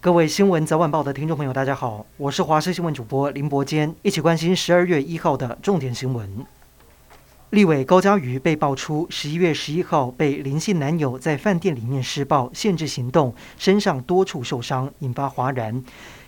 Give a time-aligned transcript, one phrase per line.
[0.00, 6.46] 各位新闻早晚报的听众朋友，大家好，我是华视新闻主播林伯坚，一起关心十二月一号的重点新闻。
[7.50, 15.82] 立委高嘉瑜被爆出十一月十一号被林姓男友在饭店里面施暴、限制行动，身上多处受伤，引发哗然。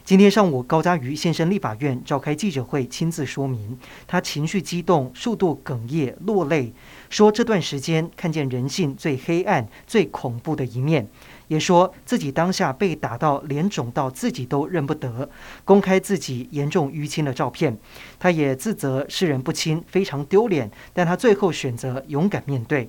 [0.04, 6.72] 今天上午，高嘉瑜现身立法院召开记者会，亲自说明，他情绪激动，数度哽咽落泪，
[7.08, 11.06] 说这段时间看见人性最黑暗、最恐怖的一面。
[11.50, 15.28] 也说自己当下被打到脸肿到自己都认不得，
[15.64, 17.76] 公开自己严重淤青的照片，
[18.20, 20.70] 他也自责世人不清，非常丢脸。
[20.92, 22.88] 但他最后选择勇敢面对。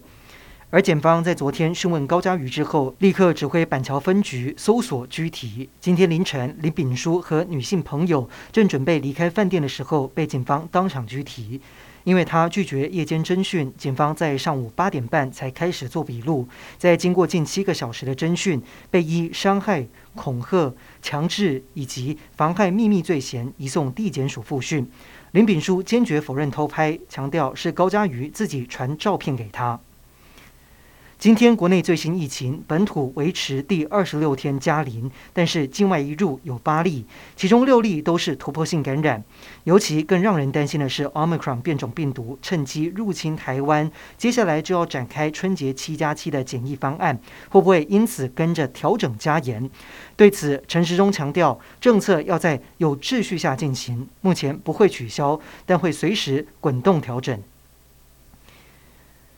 [0.70, 5.68] 而检方在昨天讯问高嘉瑜之后，立刻指挥板桥分局搜索拘提。
[5.80, 11.59] 今天凌晨，林炳书和女性朋友正准备离开饭店的时候，被警方当场拘提。
[12.04, 16.48] 因为他拒绝夜间侦讯，警方在上午八点半才开始做笔录。
[16.78, 24.90] 在经过近七个小时的侦讯，被依伤害、恐吓、强制以及妨害秘密罪嫌移送地检署复讯。
[25.31, 29.80] 林炳书坚决否认偷拍，强调是高嘉瑜自己传照片给他。
[31.22, 37.05] 今天国内最新疫情，本土维持第二十六天加零，但是境外一入有八例，
[37.36, 39.23] 其中六例都是突破性感染。
[39.66, 47.16] 尤其更让人担心的是，Omicron 变种病毒趁机入侵台湾，接下来就要展开春节七加七的检疫方案，
[47.50, 49.69] 会不会因此跟着调整加严？
[50.16, 57.39] 对此，陈时中强调，政策要在有秩序下进行，目前不会取消，但会随时滚动调整。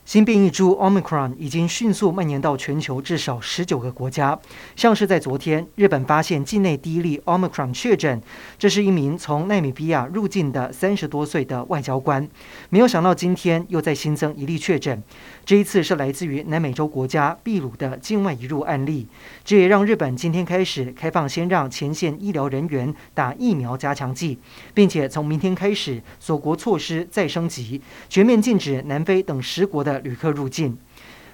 [0.06, 4.38] 新变异株 Omicron 已经迅速蔓延到全球至少十九个国家。
[4.76, 8.22] 像是在昨天，日本发现境内第一例 Omicron 确诊，
[8.60, 12.28] 这是一名从纳米比亚入境的三十多岁的外交官。
[12.70, 15.02] 没有想到今天又再新增一例确诊，
[15.46, 19.08] 这一次是来自于南美洲国家秘鲁的境外移入案例。
[19.46, 24.38] 这也让日本今天开始开放先让前线医疗人员打疫苗加强剂，
[24.74, 29.93] 并且从明天开始锁国措施再升级，全面禁止南非等十国的。
[30.00, 30.78] 旅客入境。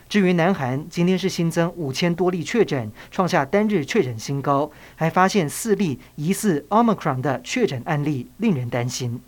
[0.07, 9.21] 至于南韩，今天是新增五千多例确诊，创下单日确诊新高，还发现四例疑似 Omicron 的确诊案例，令人担心。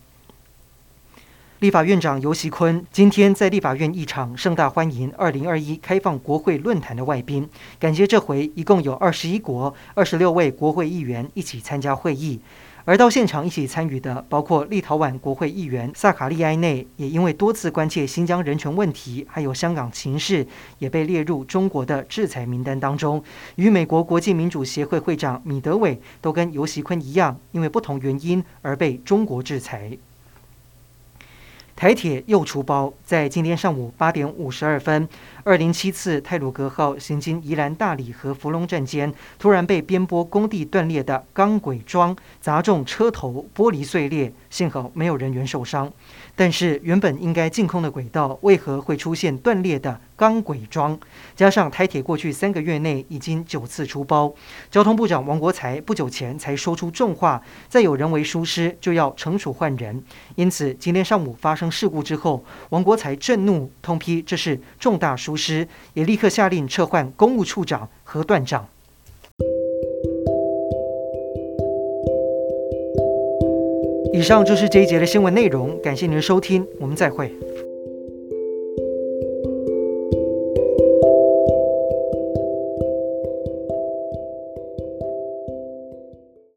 [1.59, 7.47] 立法院长游锡坤今天在立法院一场盛大欢迎二零二一开放国会论坛的外宾，
[7.79, 12.39] 感谢这回一共有二十一国二十六位国会议员一起参加会议。
[12.83, 20.45] 而到现场一起参与的，包括立陶宛国会议员萨卡利埃内，也因为多次关切新疆人权问题，还有香港情势，
[20.79, 23.23] 也被列入中国的制裁名单当中。
[23.55, 29.97] 与美国国际民主协会会长米德伟都跟尤习坤一样，因为不同原因而被中国制裁。
[31.81, 35.09] 台铁又出包，在今天上午八点五十二分，
[35.43, 45.91] 二零七次泰鲁格号行经宜兰大里和福隆站间，突然被边坡工地断裂的钢轨桩砸中车头，玻璃碎裂，幸好没有人员受伤。
[46.35, 50.99] 但是原本应该净空的轨道，为何会出现断裂的钢轨桩？
[51.35, 54.31] 加上台铁过去三个月内已经九次出包，
[54.69, 60.03] 交通部长王国材不久前才说出重话：再有人为疏失就要惩处换人。
[60.35, 68.67] 因此今天上午发生事故之后，王国材震怒，通批这是重大疏失，也立刻下令撤换公务处长和段长。
[74.13, 77.33] 以上就是这一节的新闻内容，感谢您的收听，我们再会。